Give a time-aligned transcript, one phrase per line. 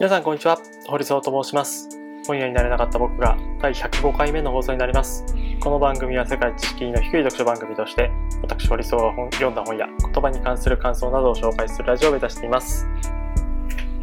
[0.00, 0.58] 皆さんこんにちは。
[0.86, 1.86] 堀総と申します。
[2.26, 5.26] 本屋になれなかった僕が第105回目の放送になります。
[5.62, 8.10] この番組は世界知識の低い読書番組として
[8.40, 12.86] 私堀総が本読んだ本や言葉に関する感想などを紹介するラジオを目指しています、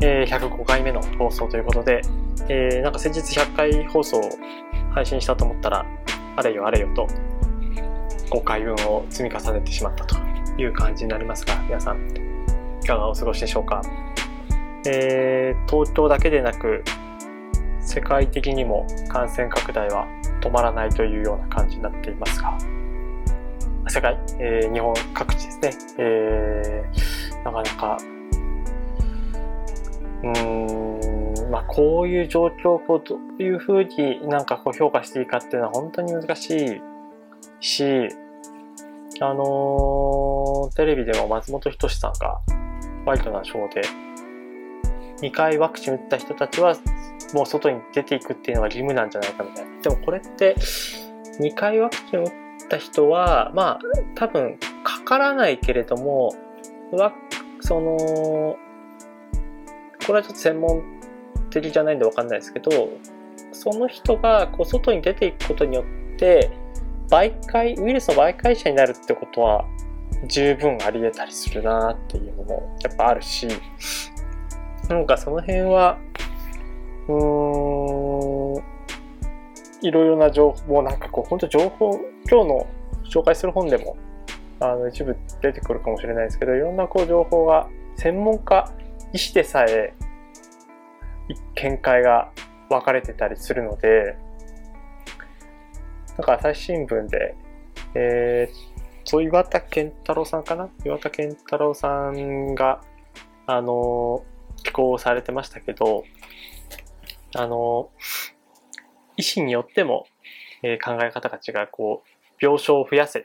[0.02, 2.04] えー105回目の放送ということで、
[2.48, 4.22] えーなんか先日100回放送を
[4.94, 5.84] 配信したと思ったら
[6.36, 7.08] あれよあれよと
[8.30, 10.16] 5回分を積み重ねてしまったと
[10.60, 12.08] いう感じになりますが皆さん
[12.84, 13.82] いかがお過ごしでしょうか？
[14.88, 16.84] えー東京だけでなく
[17.82, 20.08] 世界的にも感染拡大は
[20.42, 22.58] 止まらないというような感じになっていますが
[23.90, 27.98] 世界、えー日本各地ですね、えーなかなか
[30.24, 36.82] うーんまあこういう状況をどういうふうになんかこう評価していいかっていうのは本当に難しい
[37.62, 38.10] し
[39.22, 42.42] あのーテレビでも松本人志さんが
[43.06, 43.82] ワイドなショーで
[45.22, 46.76] 2回ワクチン打った人たちは
[47.34, 49.82] もう外に出ていくっていうのが義務なんじゃないかみたいな。
[49.82, 50.56] でもこれって
[51.40, 52.32] 2回ワクチン打っ
[52.70, 53.80] た人はまあ
[54.16, 56.34] 多分かからないけれども
[57.62, 58.58] その
[60.06, 60.84] これはちょっと専門
[61.50, 62.90] 的じゃないんでわかんないですけど
[63.52, 65.84] その人がこう外に出ていくことによ
[66.16, 66.52] って
[67.10, 69.66] 媒介ウイルスの媒介者になるってことは
[70.28, 73.48] 十分あり得たりするなっていうのもやっぱあるし
[74.90, 75.98] なんかその辺は
[77.08, 78.64] うーん
[79.82, 82.00] いろいろな情報もうなんかこう本当情報
[82.30, 82.68] 今日の
[83.10, 83.98] 紹介する本でも
[84.60, 88.72] あの一部出てくるかもしれないですけどいろんなこう情報が専門家
[89.14, 89.94] 医師でさえ
[91.56, 92.32] 見解が
[92.70, 94.18] 分かれてたりするので
[96.18, 97.36] なんか朝日新聞で
[97.94, 98.78] えー
[99.10, 100.70] そう岩田健太郎さんかな？
[100.84, 102.82] 岩田健太郎さんが
[103.46, 104.24] あの
[104.64, 106.04] 寄稿されてましたけど
[107.36, 107.90] あの
[109.16, 110.08] 医師によっても、
[110.64, 112.10] えー考え方が違うこう
[112.40, 113.24] 病床を増やせっ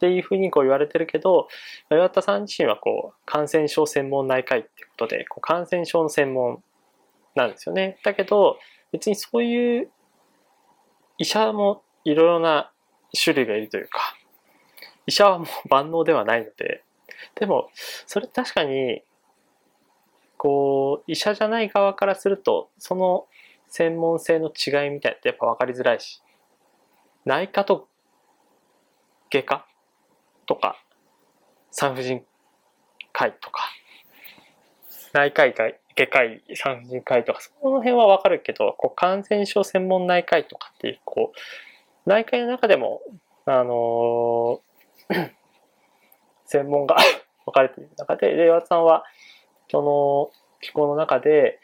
[0.00, 1.48] ていうふうにこう言われてるけど
[1.90, 6.62] 岩田さん自身はこう感染症専門内科医ってことでこう感染症の専門
[7.34, 7.98] なんですよね。
[8.04, 8.58] だけど
[8.92, 9.90] 別にそういう
[11.18, 12.72] 医者もいろいろな
[13.12, 14.16] 種類がいるというか
[15.06, 16.82] 医者はもう万能ではないので
[17.36, 17.70] でも
[18.06, 19.02] それ確かに
[20.44, 23.24] こう医者じゃない側からするとその
[23.66, 26.20] 専門性の違いみたいってやっぱ分かりづらいし
[27.24, 27.88] 内科と
[29.32, 29.66] 外科
[30.44, 30.76] とか
[31.70, 32.22] 産婦人
[33.10, 33.62] 科医とか
[35.14, 35.78] 内科医外
[36.10, 41.38] 科医産婦人科医とかその辺は分かるけどこう感染症専門内科医とかっていうこう
[42.10, 43.00] 内科医の中でも
[43.46, 44.60] あの
[46.44, 46.96] 専門が
[47.46, 49.04] 分かれている中でで岩田さんは
[49.74, 50.30] その
[50.60, 51.58] 気候の中で、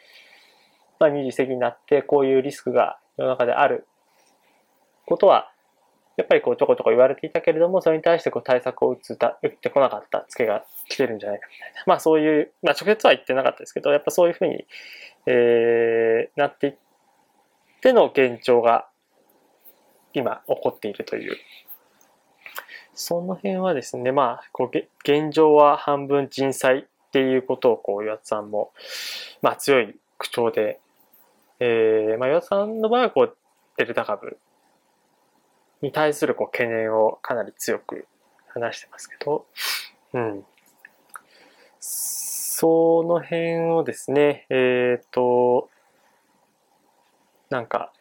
[0.99, 3.87] まあ、二次席になってこういうリスクが世の中である
[5.05, 5.49] ことは
[6.17, 11.83] やっぱりこうちょこちょこ言われていたけれどもそれに対してこう対策を打つ打ってこなかったツケが来てるんじゃないかみたいな。
[11.87, 14.65] まあそういう、まあ、直接は言ってなかったですけどやっぱそういうふうに、
[15.27, 16.75] えーなっていっ
[17.81, 18.89] ての現状が
[20.13, 21.37] 今起こっているという。
[22.93, 24.77] その辺はですねまあこう
[25.09, 28.71] 現状は半分人災っていうことをこう岩田さんも、
[29.41, 30.79] まあ、強い口調で、
[31.59, 33.37] えーまあ、岩田さんの場合はこう
[33.75, 34.37] デルタ株
[35.81, 38.07] に対するこう懸念をかなり強く
[38.47, 39.45] 話してますけど、
[40.13, 40.45] うん、
[41.81, 45.69] その辺をですねえっ、と
[47.49, 47.91] なんか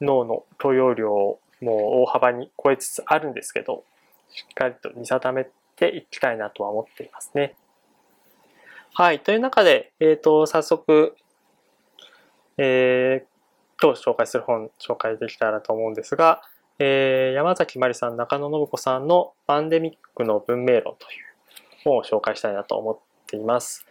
[0.00, 1.70] 脳の許容量もう
[2.02, 3.84] 大幅に超えつつあるんですけど
[4.30, 5.46] しっかりと見定め
[5.76, 7.54] ていきたいなとは思っていますね。
[9.00, 9.20] はい。
[9.20, 11.14] という中で、えっ、と、早速、
[12.56, 16.42] えー、今日紹介する本紹介できたらと思うんですが、
[16.80, 21.24] えー山崎まりさん、中野信子さんのパンデミックの文明論という
[21.84, 23.86] 本を紹介したいなと思っています。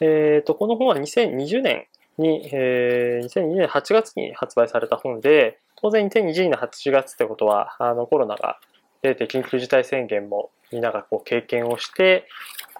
[0.00, 8.58] えっ、と、この本は2020年に、えー2020年8月に発売された本で、当然2020年の8月ってことは、あのコロナが
[9.02, 12.26] 出て緊急事態宣言もみんながこう経験をして、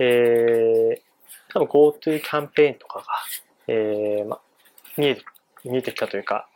[0.01, 1.14] えー、
[1.55, 3.05] 多分 GoTo キャンペーンとかが、
[3.69, 4.41] えーま、
[4.99, 5.23] 見えて
[5.65, 6.49] 見えてきたというか、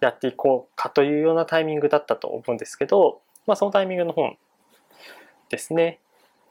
[0.00, 4.36] やっていこうかというようなタイミングだったと思うんですけど、まあ、そのタイミングの本
[5.50, 6.00] ですね。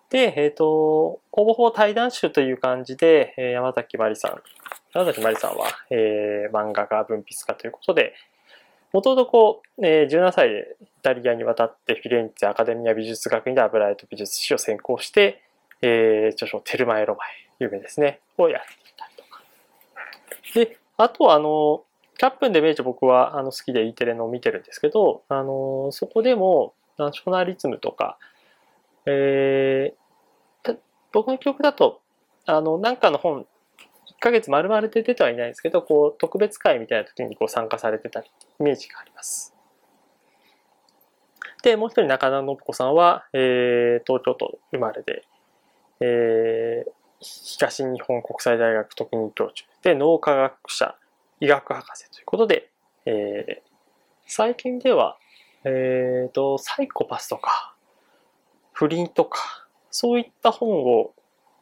[0.10, 4.42] で、えっ、と、ほぼほぼ対談集という感じで、えー山崎まりさん、
[4.94, 8.14] 山崎まりさんは、えー漫画家、文筆家ということで、
[8.92, 15.42] もともとこう、えー17歳でイタリアに渡ってフィレンツェアカデミア美術学院で油絵と美術史を専攻して、
[15.82, 17.30] えー著書テルマエロマエ、
[17.64, 19.42] 有名ですね、をやっていたりとか。
[20.54, 21.84] で、あとはあの、
[22.18, 28.18] キャップンで明治僕はあの好きで E テレのを見てるんですけど、あの、そこでもナショナリズムとか、
[29.06, 30.78] えー、
[31.12, 32.02] 僕の記憶だと、
[32.46, 33.46] あの、なんかの本、1
[34.20, 39.54] ヶ月丸々で出てはいないんですけど、こう、特別会みたいな時にこう参加されてたイメージがあります。
[41.64, 45.24] で、もう一人中田信子さんは、えー、東京都生まれで、
[46.02, 46.92] えー、
[47.24, 50.96] 東日本国際大学特任教授で脳科学者
[51.40, 52.70] 医学博士ということで、
[53.06, 53.70] えー、
[54.28, 55.18] 最近では、
[55.64, 57.74] えーと、サイコパスとか
[58.74, 61.14] 不倫とかそういった本を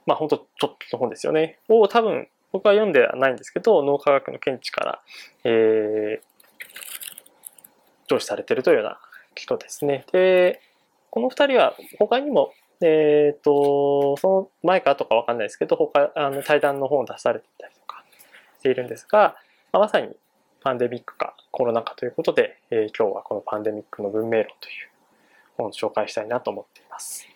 [0.06, 5.02] まあ本当ちょっとの本ですよねを多分僕は読んではないんですけど脳科学の見地から、
[5.44, 6.24] えー、
[8.08, 9.00] 上司されてるというような
[9.36, 10.06] 人ですね。
[10.12, 10.62] で
[11.10, 18.04] この二人は他にもえっ、ー、と、その前かとかわかんないですけど、他、あの、対談の本を出されていたりとか
[18.60, 19.36] しているんですが、
[19.72, 20.16] まあ、まさに
[20.62, 24.92] パンデミックかコロナ禍ということで、えー、今日はこのパンデミックの文明論という
[25.58, 27.28] 本を紹介したいなと思っています。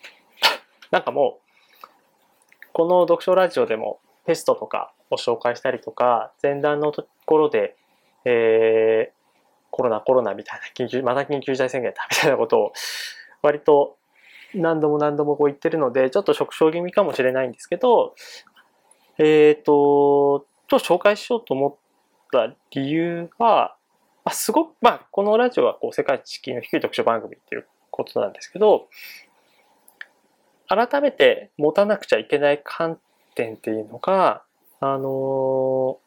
[0.92, 1.40] なんかも
[1.84, 1.88] う、
[2.74, 7.76] この読書ラジオでもテストとかを紹介したりとか、前段のところで、
[8.26, 9.16] えー、
[9.72, 12.74] コロナコロナみたいな緊急、また緊急事態宣言だみたいなことを
[13.42, 13.98] 割と
[14.54, 18.16] 何度も何度もこう言ってるので、ちょっと縮小気味かもしれないんですけど、
[19.18, 21.76] えっ、ー、と、と紹介しようと思っ
[22.32, 23.76] た理由は、
[24.24, 28.88] まあ、すごく、まあ、このラジオはこう世界知識の低い読書番組っていうことなんですけど、
[30.68, 33.00] 改めて持たなくちゃいけない観
[33.36, 34.44] 点っていうのが、
[34.80, 35.98] あのー、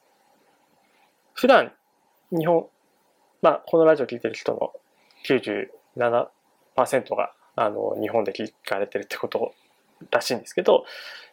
[1.34, 1.72] 普段
[2.30, 2.66] 日本、
[3.40, 4.72] まあ、このラジオ聞いてる人の
[5.26, 9.52] 97%があの日本で聞かれてるってこと
[10.10, 10.84] らしいんですけど、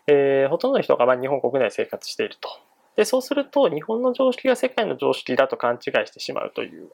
[0.08, 2.50] えー、ほとんどの人がま日本国内で生活していると。
[2.96, 6.90] で、そうすると日本の常識が世界の常識だと勘違いしてしまうという。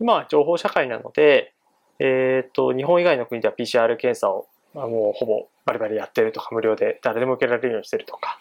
[0.00, 1.52] 今は情報社会なので、
[1.98, 8.38] えっ、ー、と、日本以外の国では PCR 検査をあもうほぼバリバリやってるとか、無料で誰でも受けられるようにしてるとか。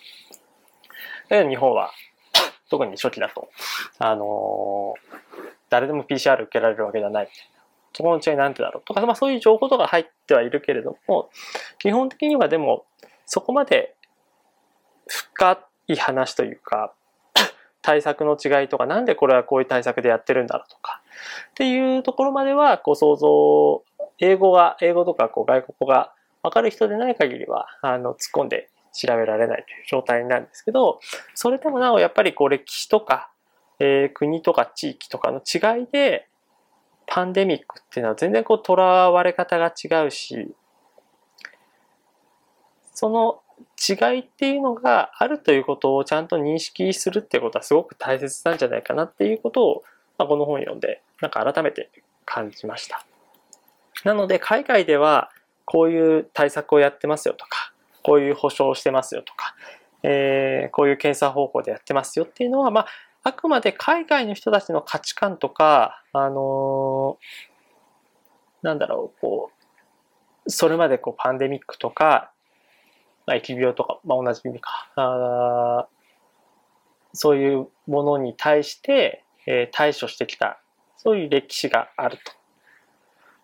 [1.29, 1.91] だけど日本は、
[2.69, 3.49] 特に初期だと、
[3.99, 5.19] あのー、
[5.69, 7.31] 誰でも PCR 受けられるわけではないいな。
[7.95, 11.29] そこの違いなんてだろうとか、まあそういう情報とか入ってはいるけれども、
[11.79, 12.85] 基本的にはでも、
[13.25, 13.95] そこまで
[15.07, 16.93] 深い話というか、
[17.81, 21.01] 対策の違いとか、なんでこれはこういう対策でやってるんだろうとか、
[21.51, 23.83] っていうところまでは、こう想像、
[24.19, 26.13] 英語が、英語とかこう外国語が
[26.43, 30.99] わかる人でない限りは、あの、突っ込んで調べられないという状態なんですけど、
[31.33, 33.31] それでもなおやっぱりこう歴史とか、
[33.79, 36.27] えー、国とか地域とかの違いで、
[37.07, 40.53] パンデミックっていうのは全然こう捉われ方が違うし、
[42.93, 43.41] その
[43.77, 49.83] 違いっていうのがあるということをちゃんと認識するってことはすごく大切なんじゃないかなっていうことを、
[50.17, 51.89] まあ、この本読んでなんか改めて
[52.25, 53.05] 感じました。
[54.03, 55.29] なので海外では
[55.65, 57.73] こういう対策をやってますよとか、
[58.03, 59.55] こういう保証をしてますよとか、
[60.03, 62.87] えー、こういう検査方法でやってますよっていうのは、まあ、
[63.27, 69.51] あくまで海外の人たちの価値観とか、あのー、なんだろう、こ
[70.45, 72.31] う、それまでこうパンデミックとか、
[73.25, 74.91] まあ、疫病とか、まあ、同じ意味か。
[74.95, 75.87] あ、
[77.13, 80.61] そういうものに対して、えー、対処してきた、
[80.95, 82.31] そういう歴史があると。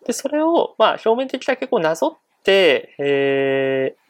[0.06, 4.02] で、それを、まあ、表面的だけこうなぞって、えー、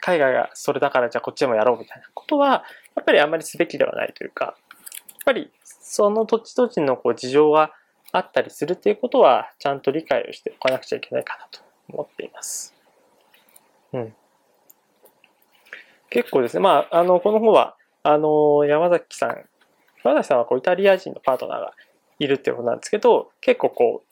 [0.00, 2.64] 海外がそれだからじゃあこっちでもやろうみたいなことは、
[2.96, 4.56] やっぱりあんまりすべきではないというか、
[5.24, 7.72] ぱりその土地土地のこう事情が
[8.12, 12.74] あったりするっていうことはちゃんと理解をしておかなくちゃいけないかなと思っています。
[13.92, 14.14] うん。
[16.10, 19.44] 結構ですね、まあ、あの、この本は、あの、山崎さん、
[20.02, 21.72] 山崎さんはこうイタリア人のパートナーが
[22.18, 24.10] いるっていうことなんですけど、結構こう、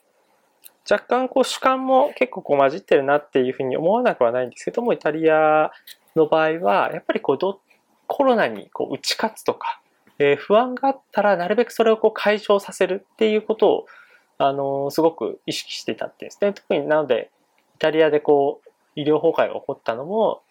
[0.90, 5.70] 若干こう主観も結構こう混じってるなっていうふうに思わなくはないんですけども、イタリア
[6.16, 7.60] の場合は、やっぱりこうど、
[8.06, 9.80] コロナにこう打ち勝つとか、
[10.18, 13.86] えー、不安があったらなるべくそれをこう解消させるっていうことを、
[14.38, 16.52] あの、すごく意識してたっていうんですね。
[16.52, 17.30] 特になので、
[17.76, 20.42] イタリアでこう、医療崩壊が起こったのも、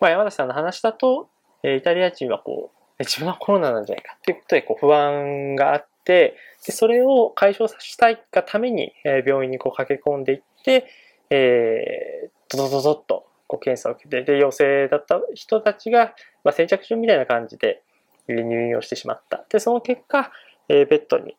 [0.00, 1.28] まあ、山田さんの話だと、
[1.62, 10.86] え、イタリア人はこう、自分はコロナなんじゃないかっていうことでこう不安があって、でそれを解消させたいがために、え、病院にこう駆け込んでいって、
[11.30, 17.82] えー、ドドドドッとこう検査を受けて、で、陽性だった人たちが、まあ、先着順みたいな感じで、
[18.28, 19.44] 入院をしてしまった。
[19.48, 20.30] で、その結果、
[20.68, 21.36] え、ベッドに、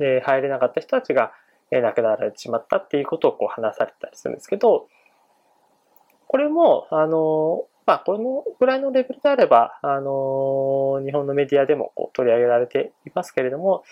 [0.00, 1.32] え、入れなかった人たちが、
[1.70, 4.88] え、亡くなられてしまったっていうことをこう話されたりするんですけど、
[6.26, 13.84] これも、あの、まあ、このぐらいのレベルであれば、あの日本のメディアでもこう取り上げられていますけれども、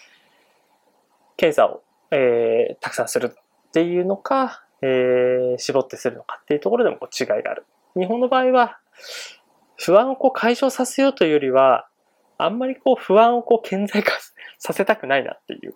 [1.36, 7.64] 検査を、えー、たくさんするっていうのか、えー、絞ってするのかっていうところでもこう違いがある。
[7.94, 8.78] 日本の場合は、
[9.84, 11.88] 不安をこう解消させようというよりは、
[12.38, 14.12] あんまりこう不安をこう顕在化
[14.58, 15.74] させたくないなっていう。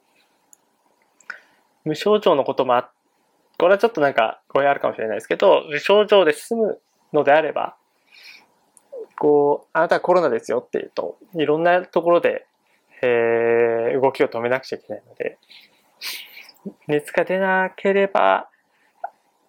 [1.84, 2.90] 無症状のこともあ、
[3.58, 6.80] これはちょっとなんか語弊あるかもしれないですけど、無症状で済む
[7.12, 7.76] のであれば、
[9.18, 12.46] こう、あなたはコロナですよっていうと、いろんなところで、
[13.02, 15.38] えー、動きを止めなくちゃいけないので、
[16.86, 18.48] 熱が出なければ、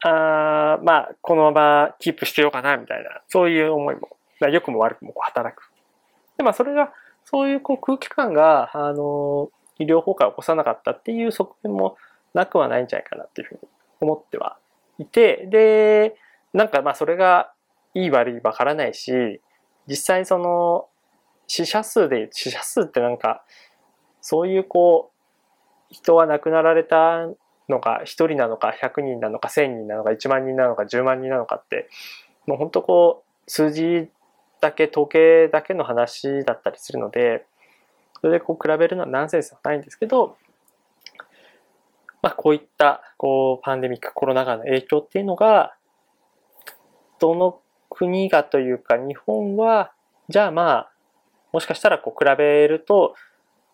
[0.03, 5.71] あまあ、このままキープしてようかな、みたいな、そういう思いも、良くも悪くもこう働く。
[6.37, 6.93] で、まあ、それが、
[7.25, 11.97] そういうこう空気感が、あの、医療崩壊を起こさなかったっていう側面も
[12.33, 13.59] なくはないんじゃないかなっていうふうに
[14.01, 14.57] 思っては
[14.97, 16.15] いて、で、
[16.53, 17.51] なんかまあそれが
[17.93, 19.41] いい悪いわからないし、
[19.87, 20.87] 実際その
[21.47, 23.43] 死者数で、死者数ってなんか、
[24.21, 27.27] そういうこう、人は亡くなられた
[27.69, 31.89] のか、1人なのか、100人なのか、1000人なのか、1万人なのか、10万人なのかって、
[32.45, 34.09] もう本当こう、数字
[34.61, 37.45] だけ、統計だけの話だったりするので、
[38.21, 40.37] それでこう比べるのはナンセンスはないんですけど、
[42.21, 45.75] まあこういったこうパンデミック、コロナ禍の影響っていうのが、
[47.19, 47.59] どの
[47.89, 49.91] 国がというか日本は、
[50.29, 50.91] じゃあまあ、
[51.53, 53.15] もしかしたらこう比べると、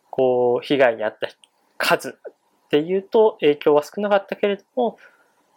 [0.09, 1.29] こう被害に遭った
[1.77, 2.13] 数っ
[2.69, 4.97] ていうと影響は少なかったけれども、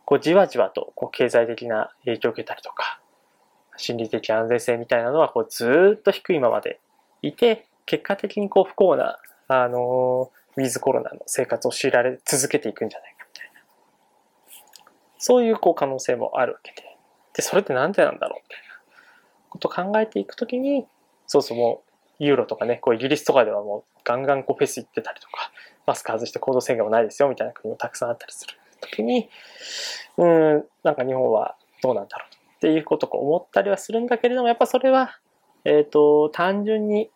[0.04, 3.00] こうじわじわとこう経済的な影響を受けたりとか、
[3.76, 6.80] 心理的安全性みたいなのはこうずっと低いままで
[7.22, 9.18] いて、結果的にこう不幸な、
[9.48, 13.60] あの、ウィズコロナの生活を強いられ続けていくんじゃないかみたいな。
[15.18, 16.96] そういうこう可能性もあるわけで。
[17.34, 18.64] で、それってなんでなんだろうみたいな
[19.50, 20.86] ことを考えていくときに、
[21.26, 25.52] そうそうもう、ユーロとかね、こうイギリスとかではもうガンガンこうフェス行ってたりとか、
[25.86, 29.28] マスク外して行動制限もないですよみたいな国もたくさんあったりするときに、
[30.16, 35.18] うん、なんか日本はどうなんだろうっていうことを思ったりはするんだけれども、やっぱそれは、
[35.64, 37.10] えっ、ー、と、単純に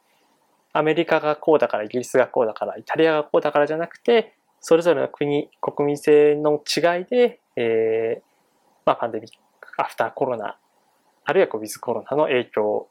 [0.73, 8.23] アメリカがこうだから、イギリスがこうだから、イタリアがこうだからじゃなくて、それぞれの国、国民性の違いで、えー、
[8.85, 9.30] まあ、パンデミッ
[9.61, 10.59] ク、アフターコロナ、
[11.25, 12.88] あるいはこうウィズコロナの影響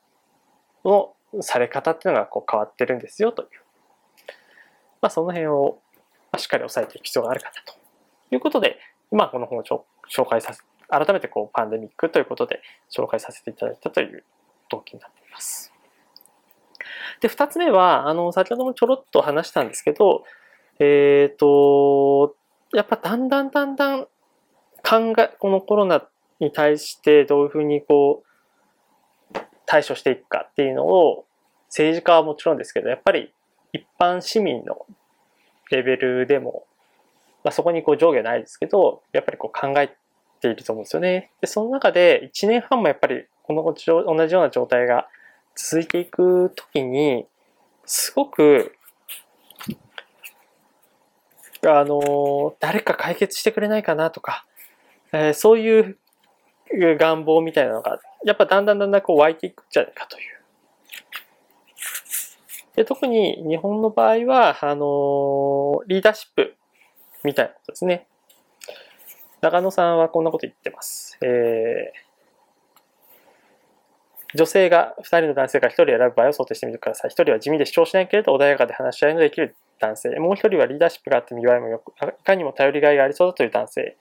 [0.83, 3.49] のされ方っていうのがこう変わってるんですよという。
[5.01, 5.79] まあ、その辺を
[6.37, 7.79] しっかり押さえていく必要があるかなと
[8.35, 8.79] いうことで、
[9.11, 9.83] 今この本を紹
[10.27, 14.23] 介させて、改めてこうパンデミックということで紹介させていただいたという
[14.69, 15.71] 動機になっています。
[17.21, 20.23] で、二つ目は、あの、先ほどもちょろっと話したんですけど、
[20.79, 22.35] えっ、ー、と、
[22.73, 24.03] やっぱだんだんだんだん
[24.83, 26.07] 考え、このコロナ
[26.39, 28.23] に対してどういうふうにこ
[29.33, 31.25] う、対処していくかっていうのを、
[31.67, 33.33] 政治家はもちろんですけど、やっぱり
[33.73, 34.85] 一般市民の
[35.69, 36.65] レベルでも、
[37.43, 39.95] まあ、そこにこう上下ないですけど、やっぱりこう考え
[40.39, 41.31] ていると思うんですよね。
[41.41, 45.07] で、その中で1年半もやっぱりこの同じような状態が
[45.55, 47.25] 続いていくときに、
[47.85, 48.75] すごく、
[51.65, 54.45] あの、誰か解決してくれないかなとか、
[55.11, 55.97] えー、そういう
[56.71, 60.39] 願望みたいなのが、やっぱだんだんだんだんこう湧いていくんじゃないかという。
[62.75, 66.55] で特に日本の場合は、あのリーダーシップ
[67.23, 68.07] みたいなことですね。
[69.41, 71.17] 長野さんはこんなこと言ってます。
[71.21, 72.09] えー
[74.35, 77.09] 女性が2人の男性が1人選ぶ場合を想定してみてください。
[77.09, 80.09] 1人は地味で主張しないけれど穏やかで話し合いのできる男性。
[80.19, 83.97] もう1人はリーダーシップがあって見栄えもよく、いかにも頼りがいがありそうだという男性。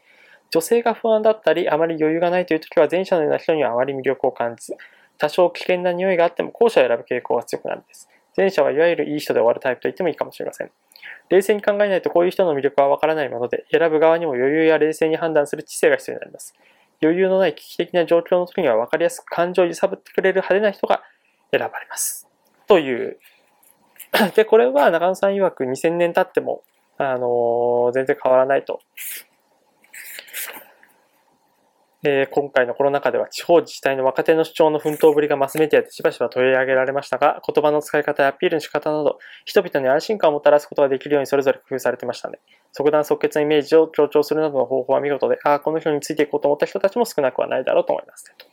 [0.51, 4.77] 女性が不安だったり、あまり余裕がないという時は前者のような人にはあまり魅力を感じず、
[5.17, 8.09] 多少危険な匂いがあっても後者を選ぶ傾向が強くなるんです。
[8.39, 10.71] 前者はいわゆるいい人で終わるタイプと言ってもいいかもしれません。
[11.29, 16.55] 冷静に考えないとこういう人の魅力はわからないもので、選ぶ側にも余裕や冷静に判断する知性が必要になります。
[17.03, 21.03] 余裕のない危機的な状況の時には分かりやすく感情を揺さぶってくれる派手な人が
[21.51, 22.29] 選ばれます。
[22.69, 23.19] という。
[24.37, 26.63] で、これは中野さん曰く2000年経っても、
[26.97, 28.81] あのー、全然変わらないと。
[32.05, 42.39] えー、今回のコロナ禍では地方自治体の若手の主張の奮闘ぶりがマスメディアでしばしば取り上げられましたが、言葉の使い方やアピールの仕方など、人々に安心感をもたらすことができるようにそれぞれ工夫されてましたね。
[42.71, 48.49] 即断即決のイメージを強調するなどの方法は見事で、ああ、この人についていこうと思った人たちも少なくはないだろうと思います、ね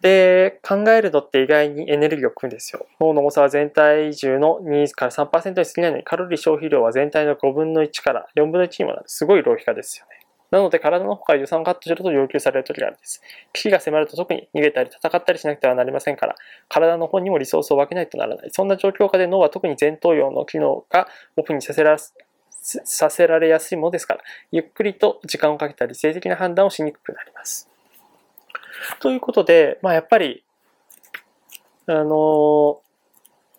[0.00, 2.86] で、考えるのって意外にエネルギーを食うんですよ。
[3.00, 9.04] 脳の重さは全体重の2から3%に過ぎないのに、カロリー消費量は全体の5分の1から4分の1にもなる。
[9.06, 10.17] すごい浪費家ですよね。
[10.50, 13.22] なので体の方から予算をカットしろと要求される時があるんです。
[13.52, 16.36] 危機が迫ると特に逃げたり戦ったりしなくてはなりませんから、
[16.68, 18.50] 体の方にもリソースを分けないとならない。
[18.50, 21.96] そんな状況下で脳は特に前頭葉の機能がオフにさせら
[22.60, 27.68] させられやすいものですから、ゆっくりと時間をかけたり、性的な判断をしにくくなります。
[29.00, 30.44] ということで、まあやっぱり、
[31.86, 32.82] あの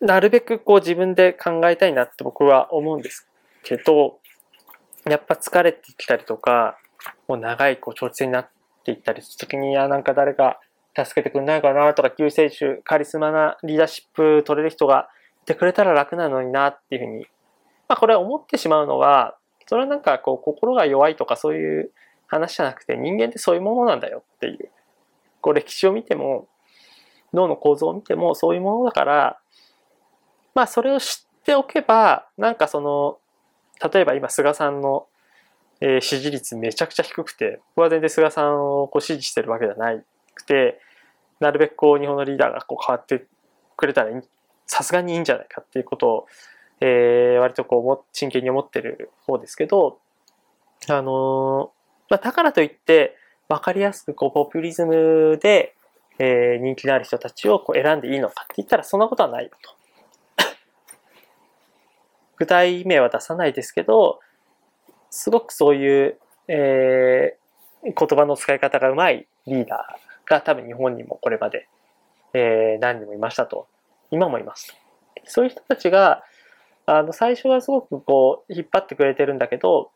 [0.01, 3.27] なるべくこう自分で考えたいなって僕は思うんです
[3.63, 4.19] けど、
[5.05, 6.77] やっぱ疲れてきたりとか、
[7.27, 8.49] もう長いこう長期戦になっ
[8.83, 10.59] ていったりするときに、いや、なんか誰か
[10.95, 15.09] 助けてくんないかなとか、救世主、カリスマなリーダーシップ取れる人が
[15.43, 17.27] いてくれたら楽なのになっていうふうに、
[17.87, 19.37] まあこれは思ってしまうのは、
[19.67, 21.91] それはなんかこう心が弱いとかそういう
[22.27, 24.69] 話じゃなくて人間ってそういうものなんだよっていう。
[25.41, 26.47] こう歴史を見ても、
[27.33, 29.39] 脳の構造を見てもそういうものだから、
[30.55, 33.18] まあそれを知っておけば、なんかその、
[33.83, 35.07] 例えば今菅さんの、
[35.81, 39.93] えー、支持率めちゃくちゃ低くて、僕は全然菅さんをこう支持してるわけじゃな
[40.35, 40.79] くて、
[41.39, 43.25] なるべくこう日本のリーダーがこう変わって
[43.77, 44.21] くれたら
[44.67, 46.27] さすがにいいんじゃないかっていうことを、
[46.81, 49.99] えー、割とこう真剣に思ってる方ですけど、
[50.87, 51.71] あの、
[52.09, 53.15] まあ、だからといって、
[53.47, 55.75] わかりやすくこうポピュリズムで、
[56.19, 59.78] えー、人気のある人たちをこう選んでいいのかって言ったらそんなことはないと。
[62.39, 64.19] 具体名は出さないですけど、
[65.09, 66.17] すごくそういう、
[66.47, 71.67] えー、言葉の使い方がうまいリーダーが多分日本にもこれまで、
[72.33, 73.67] えー、何人もいましたと。
[74.11, 74.75] 今もいます。
[75.25, 76.23] そういう人たちが、
[76.85, 79.91] あの、最初はすごくこう、引っ張ってくれてるんだけど、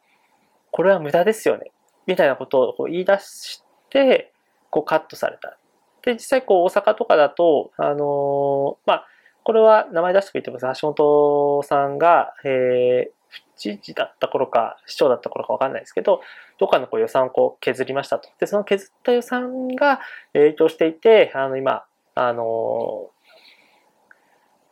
[0.72, 1.72] これは無駄ですよね。
[2.06, 4.32] みたいなことをこう言い出して、
[4.70, 5.58] こうカットされた。
[6.04, 9.08] で、実際こう大阪とかだと、あのー、まあ、
[9.44, 10.82] これは名前出してくれてます。
[10.82, 13.24] 橋本さんが、えー、
[13.58, 16.22] 知事だった頃か、市長だった頃かわかんないですけど、
[16.60, 18.30] どっかのこう予算をこう削りましたと。
[18.40, 20.00] で、その削った予算が
[20.34, 21.84] 影響していて、あの、今、
[22.16, 23.10] あの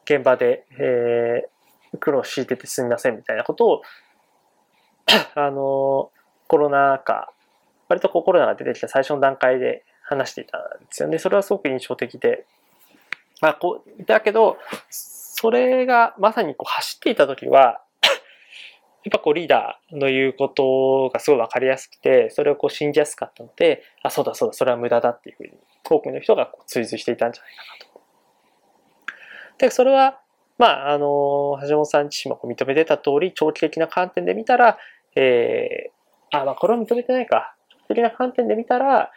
[0.06, 3.82] ー、現場で、えー、苦労強いててすみませんみたいなことを、
[5.36, 5.58] あのー、
[6.48, 7.32] コロナ禍、
[7.90, 11.18] 割とこうコロナが出てきた最初の段階で話していたんですよね。
[11.18, 12.46] それはすごく印象的で、
[13.42, 14.58] まあ、こう、だけど、
[14.90, 17.82] それがまさにこう走っていた時は、
[19.04, 25.54] やっぱこうリーダーの言うことがすごいわかりやすくて、それをこう信じやすかったので、あ、そうだそうだ、それは無駄だっていうふうに、
[25.90, 28.02] 多くの人がこう追随していたんじゃないかなと。
[29.58, 30.22] で、それは、
[30.60, 34.78] まあ、あの、橋本さん自身も認めてた通り、長期的な観点で見たら、
[35.16, 37.56] えー、あ、まあ、これは認めてないか。
[37.70, 39.12] 長期的な観点で見たら、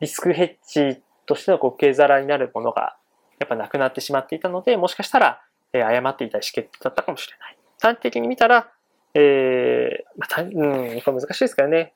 [0.00, 2.98] リスクヘッジとしてのこう受け皿になるものが
[3.38, 5.42] やっぱなくなってしまっていたので、もしかしたら、
[5.72, 7.58] えー、誤っていた意思決定だったかもしれない。
[7.80, 8.70] 短期的に見たら、
[9.14, 11.94] えー、まあ、うん、これ難しいですからね。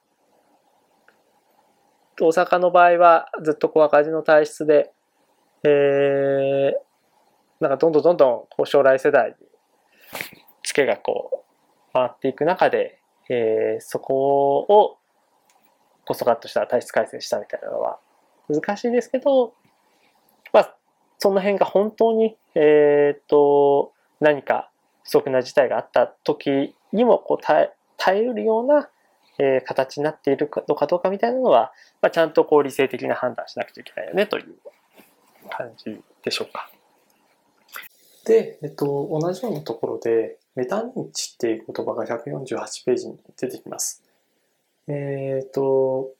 [2.20, 4.92] 大阪の場合はずっとこう赤字の体質で、
[5.64, 6.72] えー、
[7.60, 9.46] なんかどんどんどんどんこう将来世代に
[10.64, 14.98] ツケがこう回っていく中で、えー、そこを
[16.04, 17.98] こそかっとした体質改正したみたいなのは
[18.48, 19.54] 難しいですけど、
[20.52, 20.76] まあ、
[21.18, 24.70] その辺が本当に、えっ、と、何か
[25.04, 27.70] 不足な事態があった時にもこう耐
[28.08, 28.88] えうるような、
[29.38, 34.56] えー、形になっているのかどうかみたいなのは、まあ、ちゃんとこう理性的な判断しなくちゃいけないよねという
[35.50, 36.70] 感じでしょうか。
[38.24, 44.04] で、えっと、同じようなところで、メタ認知っていう言葉が148ページに出てきます。
[44.86, 46.10] えっ、と、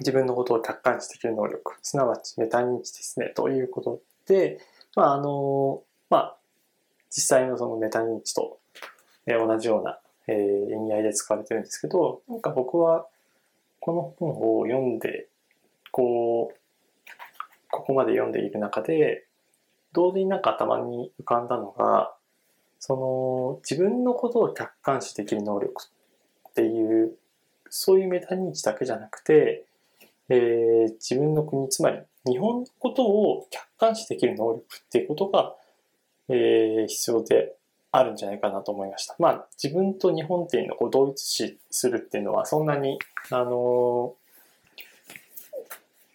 [0.00, 4.00] 自分のことを客観視できる能力、すなわちメタ認知ですね、ということ、
[4.96, 6.36] まあ、あの、まあ、
[7.10, 8.58] 実際のそのメタ認知と
[9.26, 13.06] 同じような、えー、意味合いで使われてるんですけど、なんか僕は
[13.80, 15.28] この本を読んで、
[15.90, 16.56] こう、
[17.70, 19.26] ここまで読んでいる中で、
[19.92, 22.14] 同時になんか頭に浮かんだのが、
[22.78, 25.82] その自分のことを客観視できる能力
[26.50, 27.16] っていう、
[27.68, 29.64] そういうメタ認知だけじゃなくて、
[30.28, 35.54] えー、自分の国、つまり日本のことを客観視できる能力っていうことが、
[36.28, 37.54] えー、必要で
[37.90, 39.16] あるんじゃないかなと思いました。
[39.18, 42.98] まあ、自分と日本っていうのをこう同一視するっていうのはそんなに、
[43.30, 44.14] あの、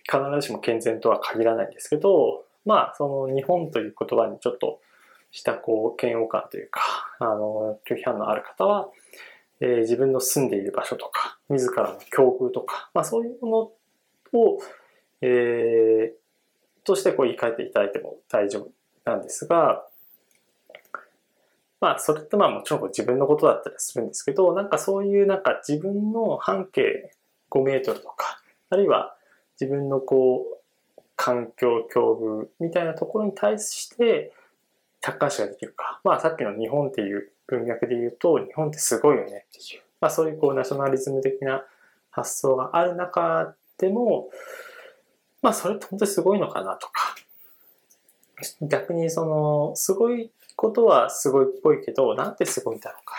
[0.09, 4.79] 必ずしも健全とは限らないんですけど、まあ、その日本という言葉にちょっと
[5.31, 6.81] したこう嫌悪感というか、
[7.19, 8.89] あの拒否反のある方は、
[9.59, 13.71] えー、自分の住んでいる場所とか、自らの境遇とか、まあそういうも
[14.33, 14.59] のを
[15.21, 18.71] えー、としてこう言い換えていただいても大丈夫
[19.05, 19.83] なんですが、
[21.79, 27.11] まあ、それってまあもちろん自分のことだったりするんですけど、なんかそういうなんか自分の半径
[27.51, 29.15] 5メートルとか、あるいは
[29.59, 30.45] 自分のこ
[30.97, 34.33] う、環境境遇みたいなところに対して
[35.01, 35.99] 客観視ができるか。
[36.03, 39.81] まあさっきの日本っていう文脈で言うと、日本ってすごいよねっていう。
[39.99, 41.63] まあそういうこうナショナリズム的な
[42.11, 44.29] 発想がある中でも、
[45.41, 47.15] まあそれって本当にすごいのかなとか。
[48.61, 53.15] 逆にその、すごいことはすごいっぽいけど、なんてすごいんだろうか。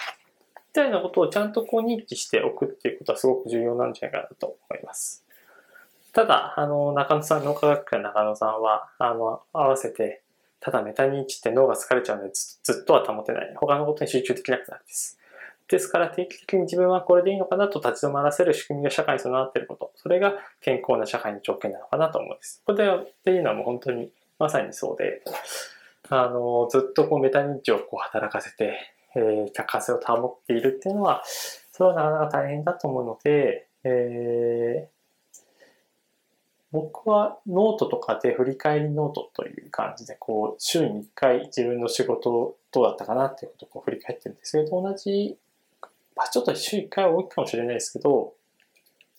[0.54, 5.24] みたいなことをちゃんとこう認知しておくっていうことはすごく重要なんじゃないかなと思います。
[6.12, 10.22] ただ、あの、中野さん、脳科学会中野さんは、あの、合わせて、
[10.61, 13.54] ただメタ認知って脳が疲れちゃうのでずっとは保てない。
[13.57, 15.18] 他のことに集中できなくなるんです。
[15.68, 19.92] ですから定期的に自分はこれでいいのかなと立ち止まらせる仕組みが社会に備わっていること。
[19.96, 22.62] それが健康な社会の条件なのかなと思うんです。
[22.64, 25.22] これっていうのはもう本当にまさにそうで、
[26.09, 28.78] あの、ずっとこうメタ認知をこう働かせて、
[29.14, 31.22] えー、客観性を保っているっていうのは、
[31.72, 34.98] それはなかなか大変だと思うので、えー、
[36.72, 45.37] 僕はノートとかで振り返りノートという感じで、こう、週に1回自分の仕事どうだったかなっていうことをこう振り返ってるんですけど、同じ、
[46.18, 48.35] まあ、ちょっと週1回は多いかもしれないですけど、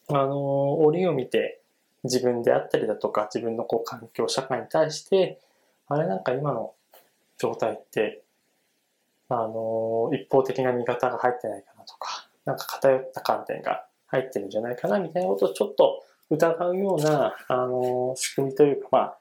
[0.09, 1.61] あの、折を見て
[2.03, 5.39] 自分であったりだとか、自分のこう環境、社会に対して、
[5.87, 6.73] あれなんか今の
[7.37, 8.21] 状態って、
[9.29, 19.17] あの、一方的な見方が入ってないかなとか、なんか偏った観点が入ってるんじゃないかなみたいなことをちょっと疑うような、あの、仕組みというか、まあ、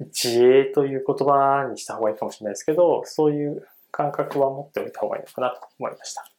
[0.00, 6.30] 自衛という言葉にした方がいいかもしれないですけど、そういう感覚は持っておいた方がいいのかなと思いました。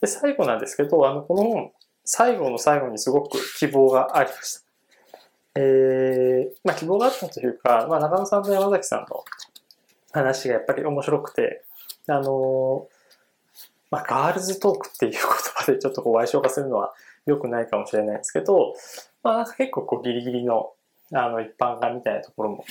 [0.00, 1.72] で、最後なんですけど、あの、この本、
[2.04, 4.68] 最後の最後にすごく希望がありました。
[5.54, 9.24] えー、まあ希望があったというか、まあ中野さんと山崎さんの
[10.12, 11.64] 話がやっぱり面白くて、
[12.06, 12.86] あの
[13.90, 16.94] まあガールズトークっていう言葉でちょっとこう賠償化するのは
[17.26, 18.74] 良くないかもしれないですけど、
[19.22, 20.72] まあ結構こうギリギリの
[21.12, 22.64] あの一般化みたいなところも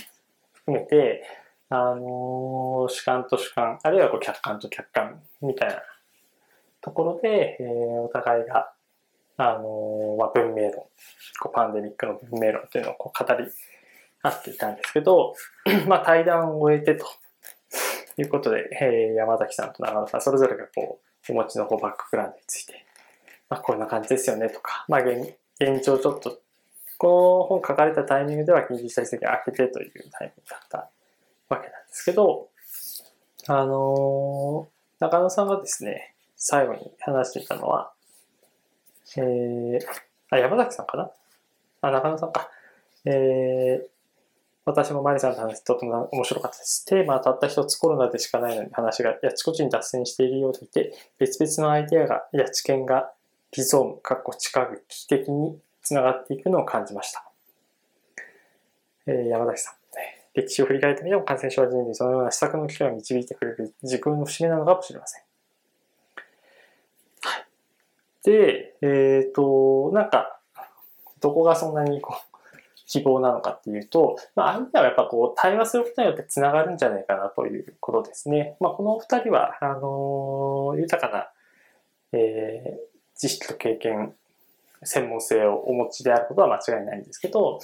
[0.54, 1.24] 含めて、
[1.70, 5.82] あの主観と主観、あるいはこう客観と客観みたいな
[6.82, 7.66] ところで、えー、
[8.02, 8.72] お互いが
[9.40, 10.72] あのまあ、文明論、
[11.40, 13.46] こうパンデミックの文明論というのをこう語り
[14.24, 15.36] 合っていたんですけど、
[15.88, 17.06] まあ、対談を終えてと
[18.18, 22.84] いうことで、えー、山崎さんと長野さん、それぞれがこう、お持ちのこうバックグラウンドについて、
[23.48, 26.40] まあ、こんな感じですよねとか、まあ現、現状ちょっと、
[26.98, 30.78] この本書かれたタイミングでは緊急事態宣言開けてというタイミングだった
[31.50, 32.50] わけなんですけど、
[33.46, 37.92] あのー、中野さんがですね、最後に話していたのは、
[39.18, 39.80] えー、
[40.30, 41.10] あ、山崎さんかな？
[41.82, 42.50] あ、中野さんか。
[43.06, 43.88] えー、
[44.66, 46.86] 私もマリさんの話とても面白かったです。
[46.86, 53.12] テーマはたった一つコロナでしかないのに話がやちこちに脱線しているようでいて、別々のアイデアがや知見が
[53.56, 57.24] リゾーム、かっこ近く危機的につながっていくのを感じました。
[59.08, 59.74] えー、山崎さん。
[60.34, 65.24] 歴史を振り返ってみても感染症は人類そのような施策の機会を導いてくれる時空の不思議なのかもしれません。
[68.28, 70.38] で、えっ、ー、と、なんか、
[71.22, 78.58] どこがそんなにこう、 希望なのかっていうと、まあ、相手はやっぱこう、対話することによって繋がるんじゃないかなということですね。
[78.60, 81.32] まあ、このお二人は、あのー、豊かな、
[82.12, 84.14] えー、知識と経験、
[84.84, 87.60] 専門性をお持ちであることは間違いないんですけど、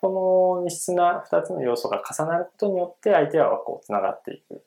[0.00, 4.62] この異質な二つの要素が重なることによって相手はこう繋がっていく。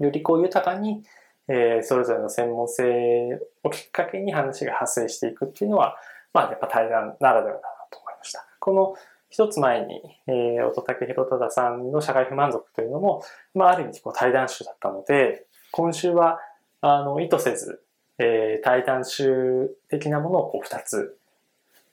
[0.00, 1.04] よりこう豊かに
[1.48, 5.96] えー、それぞれの専門性をきっかけに話が発生していくっていうのは、
[6.32, 8.46] まあやっぱ対談ならではだなと思いました。
[8.60, 8.94] この
[9.30, 13.22] 一つ前に、えー、乙武宏忠さんの社会不満足というのも、
[13.54, 16.38] まあある意味こう対談集だったので、今週は、
[16.80, 17.82] あの、意図せず、
[18.18, 21.18] えー、対談集的なものをこう二つ、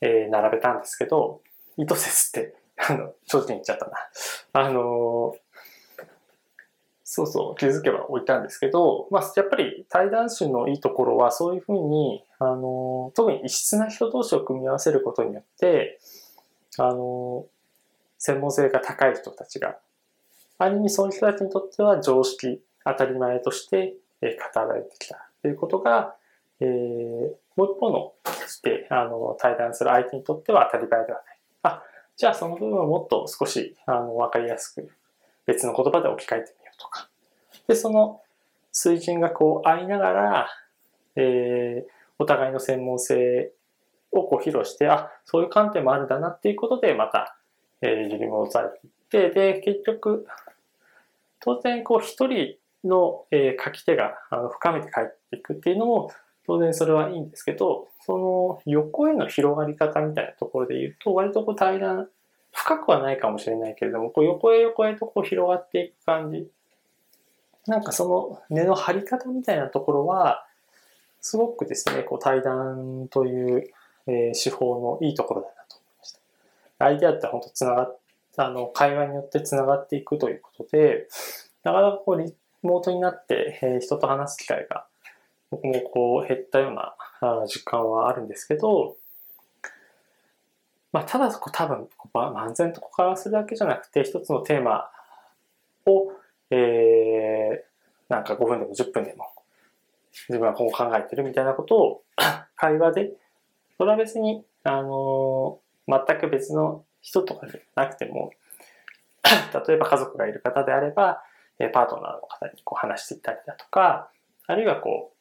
[0.01, 1.41] えー、並べたんですけど、
[1.77, 3.91] 意図せずって、あの、正直に言っちゃったな。
[4.53, 5.35] あの
[7.07, 15.99] そうそう、気づけば置いたんですけど、まあ、やっぱり対談集のいいところは、そういうふうに、あの、特に異質な人同士を組み合わせることによって、
[16.79, 17.45] あの、
[18.17, 19.77] 専門性が高い人たちが、
[20.57, 26.15] ある意味そういう人たちにとっては常識、当たり前として語られてきたということが、
[26.59, 28.13] えー、もう一方の
[28.47, 31.37] してあの対談する相手にとっては当たり前ではない。
[31.63, 31.83] あ、
[32.15, 34.89] じゃあその部分をもっと少しあの分かりやすく
[35.45, 37.09] 別の言葉で置き換えてみとか。
[37.67, 38.21] で、その
[38.71, 40.47] 水準がこう合いながら、
[41.15, 43.51] えー、お互いの専門性
[44.11, 47.37] をこう披露して、あ、そういう観点もあるんだなっていうことで、また、
[47.81, 50.27] えー、揺り戻されていって、で、結局、
[51.39, 56.11] 当然、こう、一人の、えー、書き手があの深めて帰っていくっていうのも、
[56.45, 62.07] 当然それはいいんですけど、その横への広がり方みたいなところで言うと、割とこう対談、
[62.51, 66.47] 深くはないかもしれないけれども、こう横へ横へとこう広がっていく感じ。
[67.67, 70.45] なんかその根の張り方みたいなところは、
[71.21, 73.69] すごくですね、こう対談という、
[74.07, 76.85] え、手法のいいところだなと思いました。
[76.85, 77.99] アイデアって本当つながっ
[78.37, 81.07] あの、会話によってつながっていくということで、
[81.63, 84.85] なかなかこうリモートになって、え、人と話す機会が
[85.51, 88.97] 僕もこう減ったようなあ実感はあるんですけど、
[90.91, 94.89] まあ、ただそこ多分漫然とこからするだけじゃなくて一つのテーマ
[95.85, 96.11] を、
[96.51, 99.25] えー、なんか5分でも10分でも
[100.29, 102.03] 自分はこう考えてるみたいなことを
[102.55, 103.11] 会話で
[103.77, 108.31] それは別に、あのー、全く別の人とかじゃなくても
[109.67, 111.21] 例えば家族がいる方であれば
[111.73, 114.09] パートナーの方にこう話していったりだとか
[114.47, 115.15] あるいはこう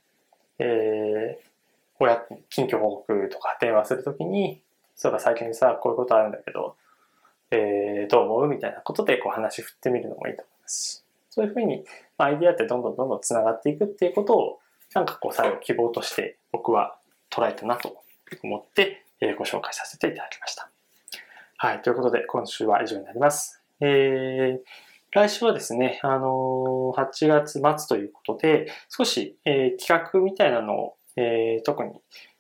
[0.59, 1.45] えー、
[1.99, 4.63] 親近況報告とか電話するときに、
[4.95, 6.77] そういえば最近さ、こういうことあるんだけど、
[7.51, 8.49] えー、どう思う？
[8.49, 11.04] みたいなことでこう話振ってみるのもいいと思いますし、
[11.35, 11.85] そういうふうに
[12.17, 14.59] アイディアってどんどんどんどん繋がっていくっていうことを、
[14.95, 16.97] なんかこう最後希望として僕は
[17.29, 18.05] 捉えたなと
[18.45, 20.71] 思って、えー、ご紹介させていただきました。
[21.57, 21.83] はい。
[21.83, 23.61] ということで、今週は以上になります。
[23.81, 31.93] えー来週はですね、あのー、8月末ということで、少し、えー、企画みたいなのを、えー、特に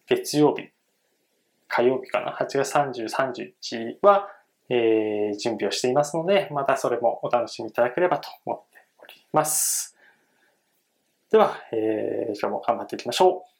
[0.08, 0.70] 月曜日、
[1.68, 4.28] 火曜日かな、8月30、31は、
[4.70, 8.73] えー、準備をしていますので、またそれもお楽しみいただければと思って
[9.34, 9.96] ます。
[11.30, 13.53] では、えー、今日も頑張っていきましょう。